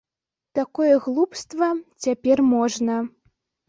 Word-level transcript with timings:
Такое 0.59 0.95
глупства 1.05 1.69
цяпер 2.09 2.47
можна. 2.59 2.95